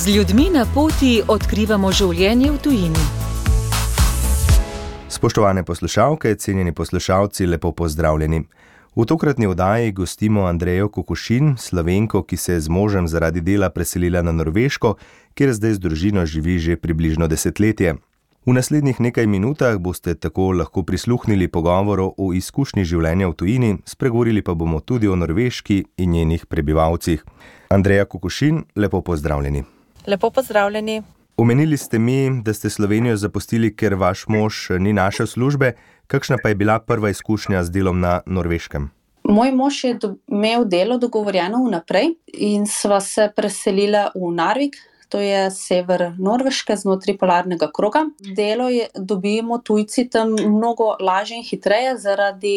[0.00, 3.02] Z ljudmi na poti odkrivamo življenje v tujini.
[5.12, 8.38] Spoštovane poslušalke, cenjeni poslušalci, lepo pozdravljeni.
[8.96, 14.22] V tokratni oddaji gostimo Andrejo Kukušin, slovenko, ki se je z možem zaradi dela preselila
[14.22, 14.94] na Norveško,
[15.36, 17.98] kjer zdaj z družino živi že približno desetletje.
[18.46, 24.40] V naslednjih nekaj minutah boste tako lahko prisluhnili pogovoru o izkušnji življenja v tujini, spregovorili
[24.40, 27.20] pa bomo tudi o Norveški in njenih prebivalcih.
[27.68, 29.79] Andreja Kukušin, lepo pozdravljeni.
[30.06, 31.02] Lepo pozdravljeni.
[31.36, 35.72] Omenili ste mi, da ste Slovenijo zapustili, ker vaš mož ni našel službe.
[36.06, 38.90] Kakšna pa je bila prva izkušnja z delom na Norveškem?
[39.24, 44.76] Moj mož je imel delo dogovorjeno vnaprej in sva se preselila v Narvik,
[45.10, 48.04] to je sever Norveške, znotraj polarnega kroga.
[48.36, 52.54] Delo je, dobimo tujci tam mnogo lažje in hitreje, zaradi,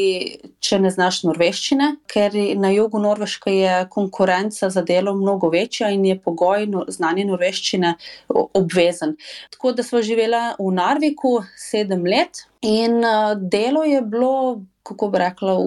[0.61, 6.05] če ne znaš norveščine, ker na jugu Norveške je konkurenca za delo mnogo večja in
[6.05, 7.95] je pogoj no, znanje norveščine
[8.29, 9.17] obvezen.
[9.51, 12.45] Tako da smo živeli v Narviku sedem let.
[12.63, 15.57] In uh, delo je bilo kako bi rekla,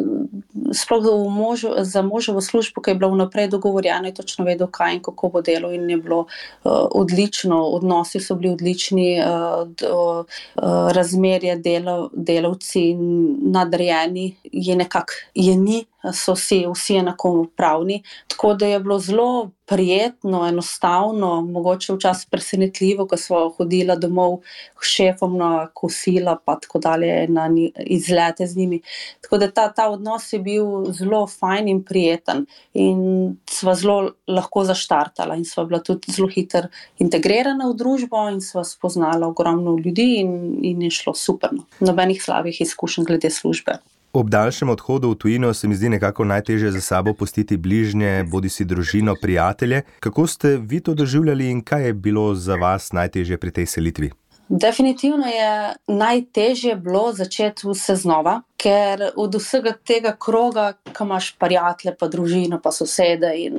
[0.72, 5.02] sploh možu, za možovo službo, ki je bila vnaprej dogovorjena, je točno vedel, kaj in
[5.02, 10.24] kako bo delo, in je bilo uh, odlično, odnosi so bili odlični, uh, do,
[10.54, 18.02] uh, razmerje delo, delavci in nadrejeni je nekako, je ni so si vsi enakopravni.
[18.28, 24.38] Tako da je bilo zelo prijetno, enostavno, mogoče včasih presenetljivo, ko smo hodili domov
[24.78, 28.80] k šefom na kosila, pa tako dalje, na izlete z njimi.
[29.20, 34.64] Tako da ta, ta odnos je bil zelo fajn in prijeten, in sva zelo lahko
[34.64, 36.70] zaštartala, in sva bila tudi zelo hitro
[37.02, 41.50] integrirana v družbo, in sva spoznala ogromno ljudi, in, in je šlo super.
[41.52, 41.66] No.
[41.80, 43.80] Nobenih slabih izkušenj glede službe.
[44.16, 48.48] Ob daljšem odhodu v tujino se mi zdi nekako najtežje za sabo pustiti bližnje, bodi
[48.48, 49.82] si družino, prijatelje.
[50.00, 54.10] Kako ste vi to doživljali in kaj je bilo za vas najtežje pri tej selitvi?
[54.48, 61.96] Definitivno je najtežje bilo začeti vse znova, ker od vsega tega kroga, ki imaš prijatelje,
[62.00, 63.58] pa družino, pa sosede in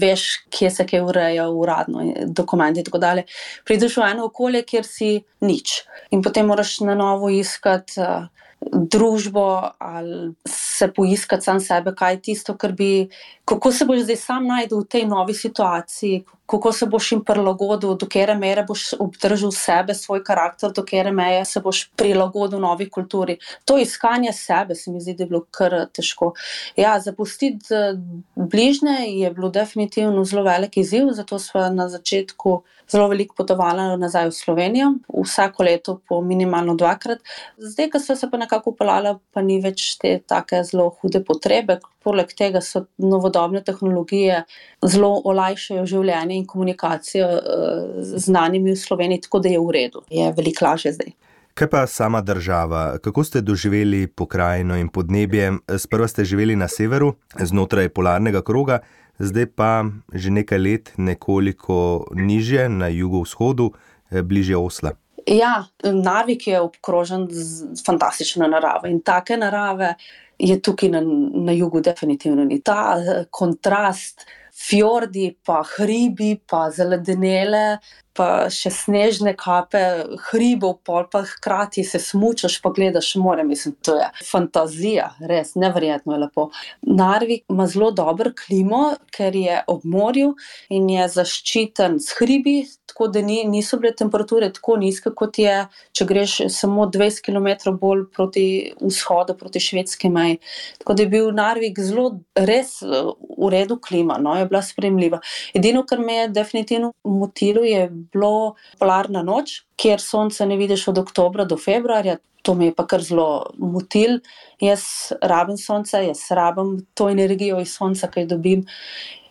[0.00, 3.28] veš, kje se kaj ureja, uradno, dokumenti in tako dalje,
[3.64, 5.12] prideš v eno okolje, kjer si
[5.46, 5.84] nič.
[6.10, 8.00] In potem moraš na novo iskati.
[8.02, 8.26] Uh,
[8.60, 13.08] družbo ali se poiskati sam sebe, kaj je tisto, kar bi,
[13.44, 17.94] kako se boš zdaj sam najdel v tej novi situaciji, kako se boš jim prilagodil,
[17.98, 22.88] do kere mere boš obdržal sebe, svoj karakter, do kere mere se boš prilagodil novi
[22.90, 23.38] kulturi.
[23.64, 26.32] To iskanje sebe se mi zdi, da je bilo kar težko.
[26.76, 27.98] Ja, zapustiti eh,
[28.36, 34.28] bližnje je bilo definitivno zelo velik izziv, zato smo na začetku zelo veliko potovali nazaj
[34.28, 34.92] v Slovenijo,
[35.24, 37.18] vsako leto po minimalno dvakrat.
[37.58, 41.80] Zdaj, ko smo se pa nekako upeljali, pa ni več te tako zelo hude potrebe.
[42.06, 44.44] Poleg tega so novodobne tehnologije
[44.86, 50.04] zelo olajšajo življenje in komunikacijo eh, z znanimi v Sloveniji, tako da je v redu,
[50.10, 51.16] je veliko lažje zdaj.
[51.56, 52.98] Kaj pa sama država?
[52.98, 55.54] Kako ste doživeli pokrajino in podnebje?
[55.78, 58.82] Sprva ste živeli na severu, znotraj polarnega kroga,
[59.18, 63.70] zdaj pa že nekaj let nekoliko nižje na jugovzhodu,
[64.10, 64.92] eh, bližje Osla.
[65.26, 69.94] Ja, Narvik je obkrožen z fantastično naravo in take narave
[70.38, 71.00] je tukaj na,
[71.34, 72.60] na jugu definitivno ni.
[72.60, 74.26] Ta eh, kontrast,
[74.68, 77.78] fjordi, pa hribi, pa zeledenele,
[78.16, 79.82] pa še snežne kape,
[80.30, 83.44] hribov, pol pa hkrati se smučaš, pa gledaš more.
[83.46, 86.48] Mislim, to je fantazija, res nevrjetno je lepo.
[86.82, 90.34] Narvik ima zelo dober klimo, ker je ob morju
[90.72, 95.56] in je zaščiten s hribi, tako da ni, niso bile temperature tako nizke, kot je,
[95.96, 98.46] če greš samo 20 km bolj proti
[98.80, 100.38] vzhodu, proti švedski meji.
[100.80, 102.06] Tako da je bil Narvik zelo,
[102.36, 105.20] res v redu klima, no, je bila spremljiva.
[105.54, 110.98] Edino, kar me je definitivno motilo, je bilo polarna noč, kjer sonce ne vidiš od
[111.04, 112.18] oktobra do februarja.
[112.46, 114.20] To me je pa kar zelo motil.
[114.62, 118.66] Jaz rabim sonce, jaz rabim to energijo iz sonca, ki jo dobim.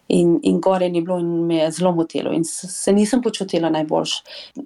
[0.08, 4.12] In, in gore ni bilo, in me je zelo motilo, in se nisem počutila najboljš.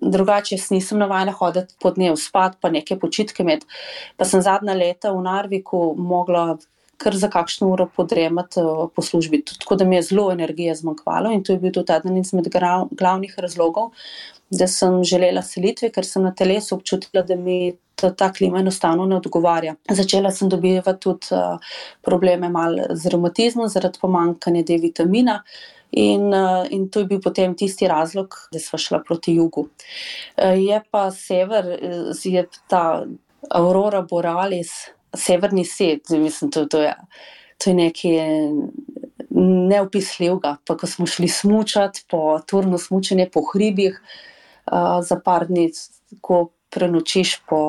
[0.02, 3.70] Drugače, nisem navajena hoditi po dnevu spat, pa neke počitke imeti.
[4.18, 6.58] Pa sem zadnja leta v Narviku mogla
[7.00, 9.44] kar za kakšno uro podremati eh, po službi.
[9.60, 12.48] Tako da mi je zelo energije zmanjkvalo in to je bil tudi eden izmed
[12.92, 13.92] glavnih razlogov,
[14.50, 19.06] da sem želela selitve, ker sem na telesu občutila, da mi ta, ta klima enostavno
[19.06, 19.76] ne odgovarja.
[19.90, 21.60] Začela sem dobivati tudi uh,
[22.02, 22.50] probleme
[22.94, 25.44] z reumatizmom, zaradi pomankanja D vitamina.
[25.92, 29.68] In, uh, in to je bil potem tisti razlog, da smo šli proti jugu.
[30.38, 31.78] Uh, je pa sever,
[32.24, 33.06] je ta
[33.50, 36.94] Aurora Borealis, severni svet, mislim, to, to je,
[37.58, 38.12] to je nekaj
[39.70, 40.56] neopisljivega.
[40.66, 45.70] Pa ko smo šli smučati po turnu smučanje po hribih uh, za par dni,
[46.22, 47.60] ko prenočiš po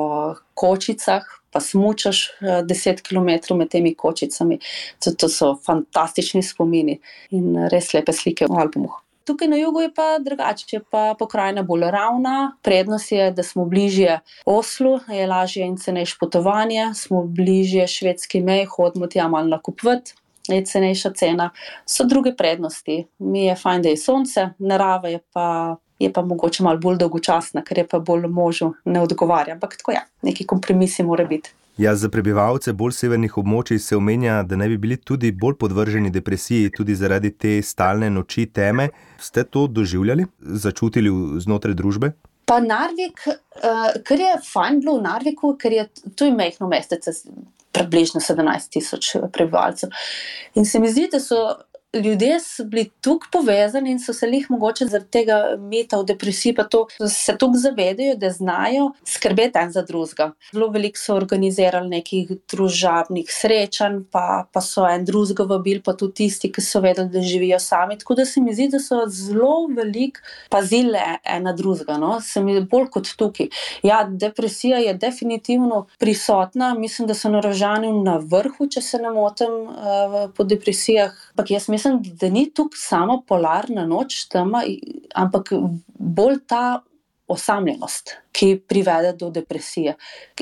[0.55, 4.59] kočicah, pa smučaš uh, 10 km med temi kočicami.
[5.05, 7.01] To, to so fantastični spomini
[7.31, 8.93] in res lepe slike v albumu.
[9.25, 12.57] Tukaj na jugu je pa drugače, je pa pokrajina bolj ravna.
[12.63, 18.65] Prednost je, da smo bližje Oslu, je lažje in cenejše potovanje, smo bližje švedski meji,
[18.65, 20.15] hodimo tja malo nakupiti.
[20.49, 21.51] Je cenejša cena,
[21.87, 23.05] so druge prednosti.
[23.19, 27.63] Mi je fajn, da je sonce, narava je pa, je pa mogoče malo bolj dolgočasna,
[27.63, 29.55] ker je pa bolj možu ne odgovarja.
[29.55, 31.53] Ampak tako ja, neki kompromisi mora biti.
[31.79, 36.11] Ja, za prebivalce bolj severnih območij se omenja, da naj bi bili tudi bolj podvrženi
[36.11, 38.91] depresiji, tudi zaradi te stalne noči teme.
[39.19, 42.13] Ste to doživljali, začutili znotraj družbe?
[42.51, 45.87] Pa Narvik, uh, ker je fajn bilo v Narviku, ker je
[46.19, 47.15] tu majhno mestece,
[47.73, 49.95] približno 17 tisoč prebivalcev.
[50.59, 51.39] In se mi zdi, da so
[51.95, 56.65] ljudje bili tako povezani in so se jih mogoče zaradi tega meta v depresiji, pa
[56.65, 60.31] to, se tako zavedajo, da znajo skrbeti en za drugega.
[60.53, 66.15] Zelo veliko so organizirali nekih družabnih srečanj, pa, pa so en drugega vabili, pa tudi
[66.23, 67.99] tisti, ki so vedeli, da živijo sami.
[67.99, 70.21] Tako da se mi zdi, da so zelo veliko
[70.51, 72.21] pazili ena drugega, no?
[72.21, 73.51] se mi bolj kot tukaj.
[73.83, 79.51] Ja, depresija je definitivno prisotna, mislim, da so naražani na vrhu, če se ne motim,
[79.67, 81.17] uh, po depresijah.
[81.35, 84.63] Ampak jaz mislim, mislim, da ni tukaj samo polarna noč, tema,
[85.15, 85.53] ampak
[85.99, 86.83] bolj ta
[87.31, 89.95] osamljenost, ki privede do depresije.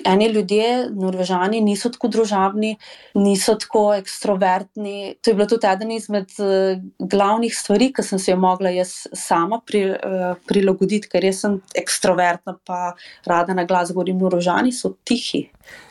[0.05, 2.75] Eni ljudje, norvežani, niso tako družabni,
[3.14, 5.14] niso tako ekstrovertni.
[5.23, 8.94] To je bilo tudi eden izmed uh, glavnih stvari, ki sem se jo mogla jaz
[9.12, 12.94] sama pri, uh, prilagoditi, ker sem ekstrovertna, pa
[13.29, 14.19] rada na glas govorim.
[14.19, 15.46] Norvežani so tihi.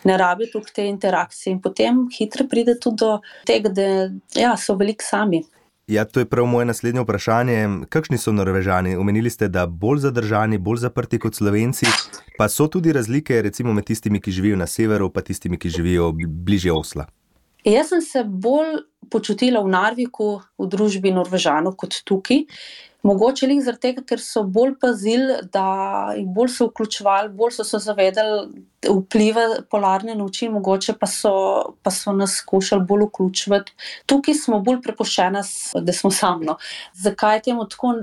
[0.10, 3.88] Ne rabijo tukaj te interakcije, in potem hitro pride tudi do tega, da
[4.36, 5.44] ja, so veliko sami.
[5.88, 7.70] Ja, to je prav moje naslednje vprašanje.
[7.90, 8.96] Kakšni so Norvežani?
[8.96, 11.86] Omenili ste, da bolj zadržani, bolj zaprti kot Slovenci,
[12.38, 16.12] pa so tudi razlike recimo, med tistimi, ki živijo na severu, pa tistimi, ki živijo
[16.28, 17.06] bližje Osla.
[17.64, 22.46] Jaz sem se bolj počutila v Narviku, v družbi Norvežanov, kot tukaj.
[23.08, 27.66] Mogoče jih zaradi tega, ker so bolj pazili, da jih bolj so vključevali, bolj so
[27.68, 29.42] se zavedali vpliva
[29.72, 31.32] polarne noči, mogoče pa so,
[31.84, 33.74] pa so nas skušali bolj vključiti.
[34.06, 35.44] Tukaj smo bolj prepuščeni,
[35.82, 36.46] da smo sami.
[36.50, 36.58] No.
[36.94, 37.94] Zakaj temu tako?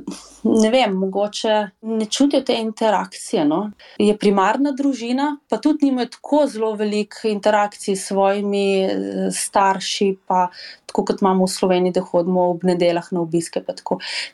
[0.44, 3.44] Ne vem, mogoče ne čutijo te interakcije.
[3.48, 3.60] No.
[3.98, 10.14] Je primarna družina, pa tudi nimajo tako zelo veliko interakcij s svojimi eh, starši.
[10.26, 10.48] Pa,
[10.86, 13.62] Tako kot imamo v Sloveniji, da hodimo ob nedeljah na obiske.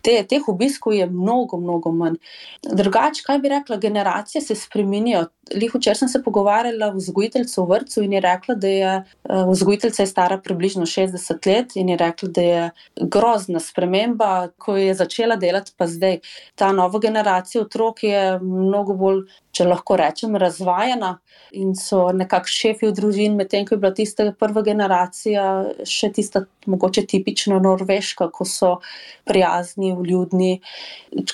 [0.02, 2.18] Te, teh obiskov je mnogo, mnogo manj.
[2.66, 5.28] Drugače, kaj bi rekla, generacije se spremenjajo.
[5.54, 9.44] Lih včeraj sem se pogovarjala z vzgojiteljico v vrtu in je rekla, da je eh,
[9.50, 12.70] vzgojiteljica stara približno 60 let in je rekla, da je
[13.00, 16.20] grozna sprememba, ko je začela delati, pa zdaj.
[16.54, 21.16] Ta nova generacija otrok je mnogo bolj če lahko rečem, razvajena
[21.58, 25.44] in so nekako šefi v družini, medtem ko je bila tista prva generacija
[25.88, 28.76] še tista, mogoče tipično norveška, ko so
[29.26, 30.60] prijazni, vljudni.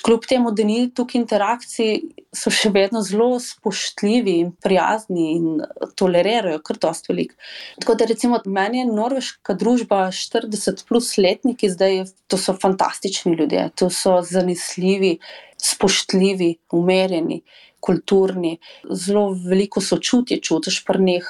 [0.01, 1.91] Kljub temu, da ni tukaj interakcij,
[2.33, 5.61] so še vedno zelo spoštljivi in prijazni in
[5.95, 7.35] tolerirajo kar dosti velik.
[7.79, 13.69] Tako da recimo meni je norveška družba 40 plus letniki, zdaj to so fantastični ljudje,
[13.75, 15.17] to so zanesljivi,
[15.57, 17.41] spoštljivi, umerjeni
[17.79, 18.57] kulturni,
[18.89, 21.29] zelo veliko sočutje čutiš pri njih.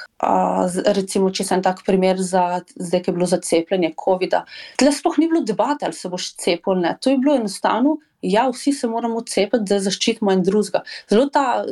[0.86, 4.44] Recimo, če sem tak primer, za, zdaj, ki je bilo za cepljenje COVID-a.
[4.80, 6.96] Tle sploh ni bilo debate, ali se boš cepil ali ne.
[7.00, 10.82] To je bilo enostavno, ja, vsi se moramo cepiti, da zaščitimo en drugega.
[11.10, 11.64] Zelo, ta,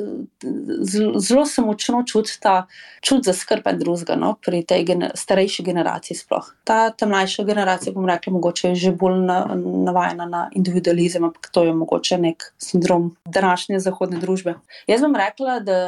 [1.18, 2.66] zelo, se močno čuti ta
[3.02, 6.16] čut za skrb en drugega no, pri tej gener, starejši generaciji.
[6.16, 6.46] Sploh.
[6.64, 11.50] Ta, ta mlajša generacija, bom rekla, mogoče je že bolj na, navajena na individualizem, ampak
[11.52, 14.54] to je mogoče nek sindrom današnje zahodne družbe.
[14.86, 15.78] Jaz bom rekla, da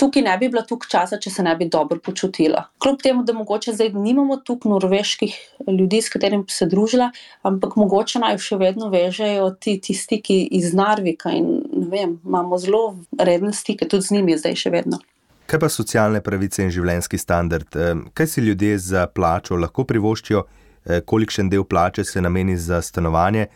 [0.00, 2.66] tukaj ne bi bila tukaj časa, če se ne bi dobro počutila.
[2.82, 5.36] Kljub temu, da mogoče zdaj nimamo tukaj norveških
[5.68, 7.10] ljudi, s katerimi bi se družila,
[7.44, 12.96] ampak mogoče naj še vedno vežejo ti ti stiki iz Narvika in vem, imamo zelo
[13.18, 14.98] redne stike tudi z njimi, zdaj še vedno.
[15.46, 17.76] Kaj pa socialne pravice in življenjski standard?
[18.16, 20.44] Kaj si ljudje za plačo lahko privoščijo,
[20.84, 23.46] e, kolikšen del plače se nameni za stanovanje?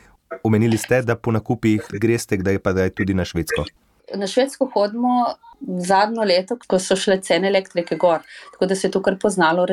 [0.44, 3.64] Omenili ste, da po nakupih greste, kdaj pa da je tudi na Švedsko.
[4.14, 5.26] Na Švedsko hodimo
[5.60, 8.22] zadnjo leto, ko so šle cene elektrike gor.
[8.52, 9.66] Tako da se je to kar poznalo.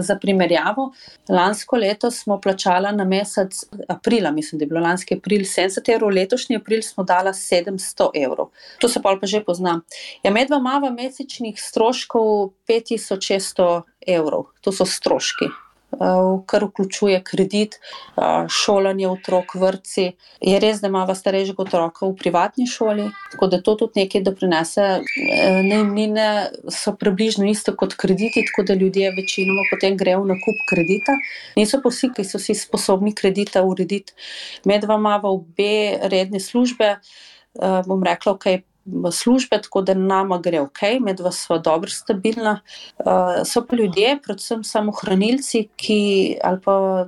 [0.00, 0.92] Za primerjavo,
[1.28, 6.10] lansko leto smo plačali na mesec aprila, mislim, da je bilo lanski april 70 evrov,
[6.10, 8.50] letošnji april smo dali 700 evrov.
[8.78, 9.80] To se pa že pozna.
[10.22, 15.50] Ja, medva ima mesečnih stroškov 5600 evrov, to so stroški.
[16.46, 17.76] Kar vključuje kredit,
[18.48, 20.06] šolanje otrok, vrtci.
[20.40, 24.88] Je res, da imamo starejšega otroka v privatni šoli, tako da to tudi nekaj doprinese.
[25.68, 26.26] Najemnine
[26.72, 31.16] so približno iste kot krediti, tako da ljudje večinoma potem grejo na kup kredita.
[31.56, 34.16] Niso pa vsi, ki so si sposobni kredita urediti.
[34.64, 36.96] Med vama obe redne službe,
[37.86, 38.71] bom rekla, ok
[39.12, 42.60] službe, tako da nama gre ok, medva sva dobro stabilna.
[42.98, 45.98] Uh, so pa ljudje, predvsem samohranilci, ki
[46.44, 47.06] ali pa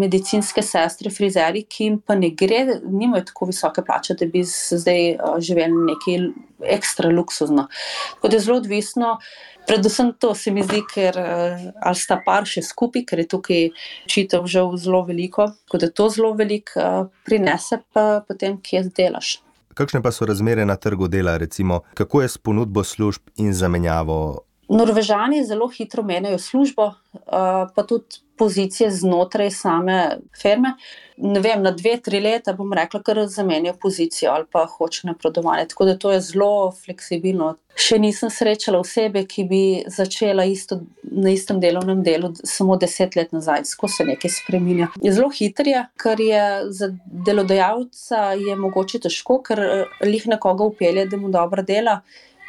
[0.00, 5.14] medicinske sestre, frizeri, ki jim pa ne gre, nimajo tako visoke plače, da bi zdaj
[5.14, 6.28] uh, živeli nekaj
[6.76, 7.66] ekstra luksuzno.
[8.14, 9.18] Tako da je zelo odvisno.
[9.66, 13.68] Predvsem to se mi zdi, ker ali sta par še skupaj, ker je tukaj
[14.10, 19.36] čitev že zelo veliko, tako da to zelo veliko prinese, pa potem, kje delaš.
[19.80, 24.40] Kakšne pa so razmere na trgu dela, recimo, kako je s ponudbo služb in zamenjavo?
[24.70, 26.92] Norvežani zelo hitro menjajo službo,
[27.26, 29.96] pa tudi pozicije znotraj same
[30.42, 30.74] firme.
[31.16, 35.66] Ne vem, na dve, tri leta bom rekla, ker zamenjajo pozicijo ali pa hoče napredovanje.
[35.68, 37.50] Tako da to je zelo fleksibilno.
[37.76, 39.60] Še nisem srečala osebe, ki bi
[39.90, 44.88] začela isto, na istem delovnem delu samo deset let nazaj, ko se nekaj spremenja.
[45.02, 46.88] Je zelo hitro, kar je za
[47.28, 49.66] delodajalca je mogoče težko, ker
[50.06, 52.00] lih nekoga upelje, da mu dobro dela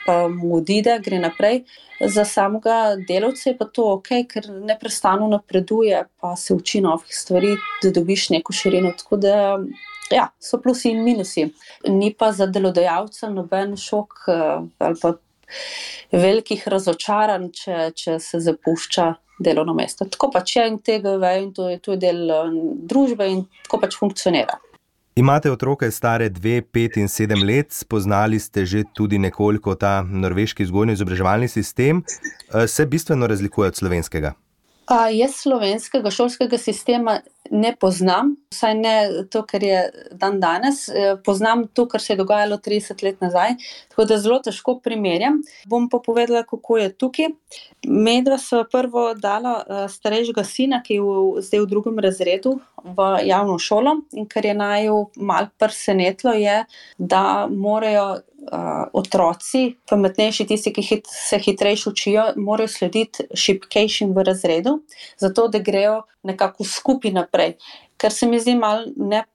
[0.06, 1.64] pa mu odide, gre naprej.
[2.02, 7.56] Za samega delavca je pa to ok, ker neustano napreduje, pa se uči novih stvari,
[7.84, 8.94] da dobiš neko širino.
[8.98, 9.36] Tako da
[10.12, 11.48] ja, so plusi in minusi.
[11.88, 14.26] Ni pa za delodajalca noben šok
[14.80, 15.14] ali pa
[16.12, 19.14] velikih razočaranj, če, če se zapušča.
[19.42, 20.06] Delovno mesto.
[20.06, 22.20] Tako pač je in tega vejo, in to je, je del
[22.86, 24.60] družbe, in tako pač funkcionira.
[25.16, 30.64] Imate otroke stare 2, 5 in 7 let, spoznali ste že tudi nekoliko ta norveški
[30.64, 32.04] vzgojno-izobraževalni sistem.
[32.54, 34.34] Eh, se bistveno razlikuje od slovenskega?
[34.88, 37.20] A, jaz slovenskega šolskega sistema
[37.52, 38.94] ne poznam, vsaj ne
[39.32, 39.82] to, kar je
[40.12, 40.88] dan danes.
[40.90, 43.56] Eh, poznam to, kar se je dogajalo 30 let nazaj,
[43.90, 45.42] tako da zelo težko primerjam.
[45.68, 47.30] Bom pa povedala, kako je tukaj.
[47.88, 53.12] Medva so prvo dala eh, starejšega sina, ki je v, zdaj v drugem razredu, v
[53.28, 53.98] javno šolo.
[54.16, 56.64] In kar je naj mal presenetilo, je,
[56.98, 58.22] da morajo.
[58.42, 64.80] Uh, otroci, pametnejši, tisti, ki hit, se hitreje učijo, morajo slediti šipkejšim v razredu,
[65.22, 67.54] zato da grejo nekako skupaj naprej.
[68.02, 68.90] Ker se mi zdi malo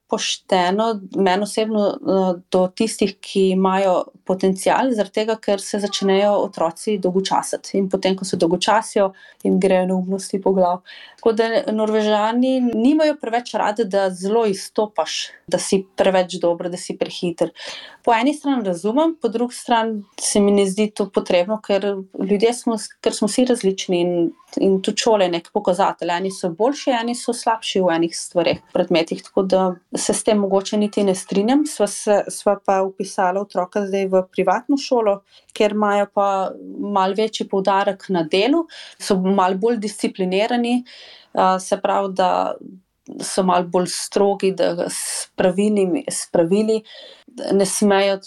[0.06, 6.98] nepošteno, meni osebno, eh, do tistih, ki imajo potencial, zaradi tega, ker se začnejo otroci
[6.98, 10.82] dolgočasiti in potem, ko se dolgočasijo, jim grejo neumnosti po glavu.
[11.16, 16.96] Tako da Norvežani nimajo preveč radi, da zelo izstopaš, da si preveč dober, da si
[16.98, 17.50] prehiter.
[18.04, 21.96] Po eni strani razumem, po drugi strani se mi ne zdi to potrebno, ker
[22.30, 26.10] ljudje smo, ker smo vsi različni in, in tudi šole je nek pokazatelj.
[26.18, 29.22] Eni so boljši, eni so slabši v enih stvareh, predmetih.
[29.26, 29.64] Tako da
[29.96, 31.64] se s tem mogoče niti ne strinjam.
[31.66, 35.20] Sva, se, sva pa upisala otroka zdaj v privatno šolo,
[35.56, 36.28] ker imajo pa
[36.96, 38.64] mal večji poudarek na delu,
[38.98, 40.80] so mal bolj disciplinirani.
[41.60, 42.30] Se pravi, da
[43.22, 46.80] so mal bolj strogi, da s pravili, s pravili
[47.52, 48.18] ne smejo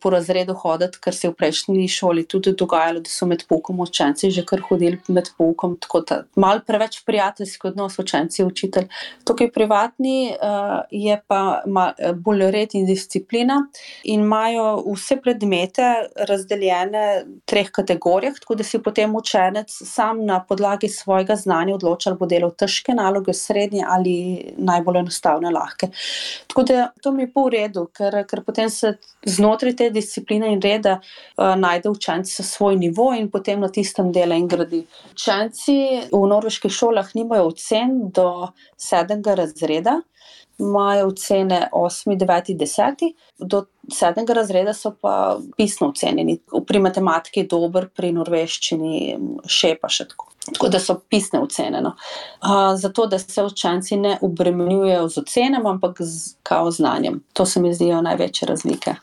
[0.00, 3.80] po razredu hoditi, ker se je v prejšnji šoli tudi dogajalo, da so med poukom
[3.80, 5.76] učenci že kar hodili med poukom.
[5.80, 8.88] Tako da malo preveč prijateljski odnos učenci in učitelj.
[9.24, 13.60] Tukaj privatni uh, je pa mal, bolj red in disciplina
[14.04, 15.88] in imajo vse predmete
[16.28, 22.10] razdeljene v treh kategorijah, tako da si potem učenec sam na podlagi svojega znanja odloča,
[22.10, 24.14] ali bo delal težke naloge, srednje ali
[24.58, 25.90] najbolj enostavne, lahke.
[26.46, 30.52] Tako da to mi je po redu, ker, ker potem potem se znotraj te discipline
[30.52, 34.82] in reda uh, najde učenec svoj nivo in potem na tistem dela in gradi.
[35.12, 35.76] Učenci
[36.10, 40.00] v norveških šolah nimajo ocen do sedmega razreda.
[40.58, 43.04] Imajo ocene 8, 9, 10,
[43.38, 43.62] do
[43.94, 44.26] 7.
[44.34, 46.40] razreda so pa pisno ocenjeni.
[46.66, 49.14] Pri matematiki dober, pri norveščini
[49.46, 50.32] še pa še tako.
[50.52, 51.80] Tako da so pisne ocene.
[51.80, 51.94] No.
[52.76, 57.20] Zato, da se učenci ne obremenjujejo z ocenami, ampak z kao znanjem.
[57.32, 58.94] To se mi zdijo največje razlike.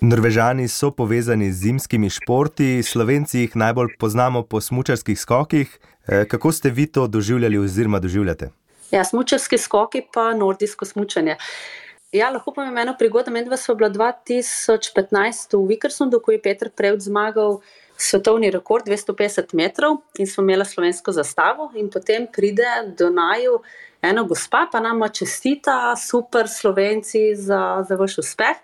[0.00, 5.78] Norvežani so povezani z zimskimi športi, slovenci jih najbolj poznamo po smočarskih skokih.
[6.06, 8.50] E, kako ste vi to doživljali oziroma doživljate?
[8.90, 11.36] Ja, smočarski skoki pa nordijsko smočanje.
[12.12, 13.30] Ja, lahko pa mi eno prigodo.
[13.30, 17.60] Medva smo bila 2015 v Vikersonu, ko je Petr Prevd zmagal
[18.00, 23.60] svetovni rekord 250 metrov in smo imeli slovensko zastavo, in potem pride do naju
[24.02, 28.56] ena gospa, pa nama čestita, super slovenci za, za vaš uspeh.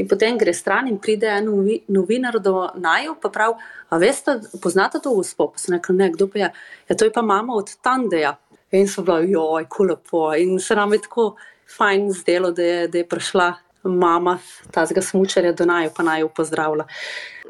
[0.00, 1.50] In potem gre stran in pride en
[1.88, 3.54] novinar do naju, pa pravi:
[3.90, 5.50] A veste, poznate to gospo?
[5.52, 6.52] Pa sem rekel: Ne, kdo pa je?
[6.88, 8.38] Ja, to je pa mama od Tandeja.
[8.72, 10.30] In so bila, joj, kulepo.
[10.38, 11.34] In se nam je tako
[11.76, 14.38] fajn zdelo, da je, da je prišla mama
[14.70, 16.86] tazga smučarja do naju, pa naj jo pozdravlja.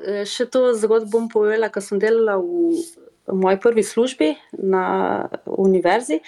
[0.01, 2.81] E, še to zgodbo bom povedala, ko sem delala v,
[3.33, 6.21] moji prvi službi na univerzi.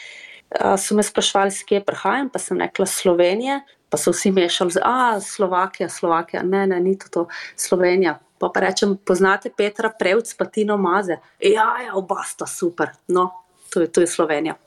[0.77, 5.15] So me sprašvali, s kje prihajam, pa sem rekla Slovenija, pa so vsi mešali, da
[5.15, 8.19] je Slovakija, Slovakija, ne, ne, ni to, to Slovenija.
[8.39, 11.17] Pa, pa rečem, poznate Petra Prevc, pa Tino Maze.
[11.41, 13.31] Ja, ja, oba sta super, no,
[13.71, 14.59] to je, to je Slovenija.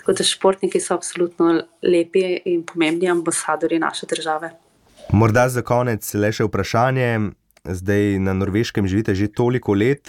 [0.00, 4.50] Tako da športniki so absolutno lepi in pomembni ambasadori naše države.
[5.12, 7.30] Morda za konec le še vprašanje.
[7.64, 10.08] Zdaj na Norveškem živite že toliko let,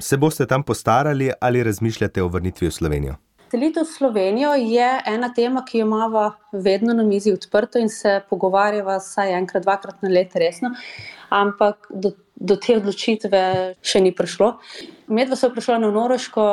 [0.00, 3.14] se boste tam postarali ali razmišljate o vrnitvi v Slovenijo?
[3.50, 8.20] Selitev v Slovenijo je ena tema, ki jo imamo vedno na mizi odprto in se
[8.30, 10.72] pogovarjava vsaj enkrat, dvakrat na let resno,
[11.30, 13.40] ampak do, do te odločitve
[13.82, 14.56] še ni prišlo.
[15.14, 16.46] Medva so prišla na Norveško,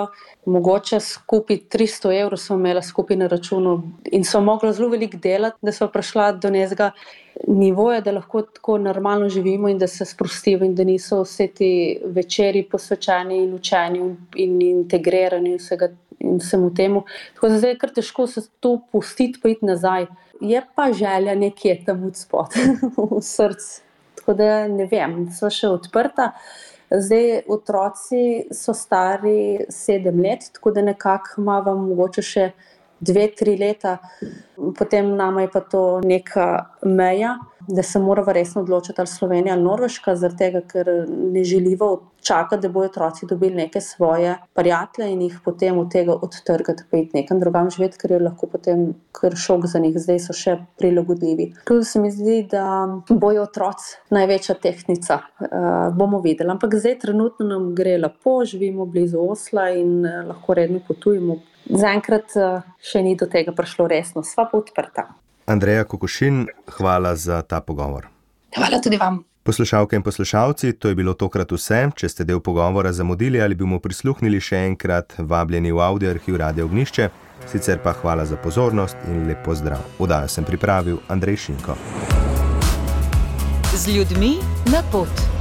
[0.45, 3.73] mogoče skupaj 300 evrov smo imeli skupaj na računu
[4.11, 6.91] in so mogli zelo veliko delati, da so prišla do nekega
[7.47, 11.71] nivoja, da lahko tako normalno živimo in da se sprostimo in da niso vse ti
[12.05, 14.01] večeri posvečeni in učeni
[14.35, 17.03] in integrirani vsega in vsemu temu.
[17.35, 20.05] Tako da zdaj je kar težko se to pustiti, pa iti nazaj.
[20.41, 22.53] Je pa želja nekje tam v spod,
[22.97, 23.90] v srcu.
[24.21, 26.31] Tako da ne vem, so še odprta.
[26.91, 28.23] Zdaj, otroci
[28.53, 32.45] so stari sedem let, tako da nekako imamo mogoče še
[33.01, 33.95] dve, tri leta,
[34.77, 36.47] potem nama je pa to neka
[36.85, 37.39] meja,
[37.75, 42.61] da se moramo resno odločiti, ali Slovenija ali Norveška, zaradi tega, ker ne želimo čakati,
[42.61, 47.17] da bodo otroci dobili neke svoje prijatelje in jih potem od tega odtrgati, pa iti
[47.17, 51.51] nekam drugam živeti, ker je lahko potem kar šok za njih, zdaj so še prilagodljivi.
[51.65, 52.65] Tudi se mi zdi, da
[53.09, 55.47] bojo otroci največja tehnica, uh,
[55.95, 56.51] bomo videli.
[56.51, 61.39] Ampak zdaj trenutno nam gre lepo, živimo blizu Osla in uh, lahko redno potujemo.
[61.69, 65.09] Zaenkrat uh, še ni do tega prišlo resno, sva pa odprta.
[65.51, 68.07] Andreja Kokošin, hvala za ta pogovor.
[68.55, 69.23] Hvala tudi vam.
[69.43, 71.89] Poslušalke in poslušalci, to je bilo tokrat vse.
[71.95, 76.37] Če ste del pogovora zamudili ali bi mu prisluhnili še enkrat, vabljeni v audio arhiv
[76.37, 77.09] Radio Ognišče.
[77.51, 79.81] Sicer pa hvala za pozornost in lep pozdrav.
[79.99, 81.75] Vdajo sem pripravil Andrej Šinko.
[83.75, 84.35] Z ljudmi
[84.71, 85.40] na pot.